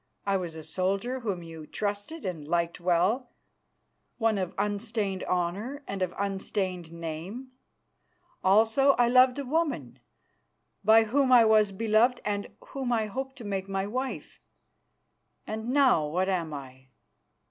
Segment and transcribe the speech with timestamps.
[0.25, 3.29] I was a soldier whom you trusted and liked well,
[4.17, 7.51] one of unstained honour and of unstained name.
[8.43, 9.99] Also I loved a woman,
[10.83, 14.39] by whom I was beloved and whom I hoped to make my wife.
[15.45, 16.87] And now what am I?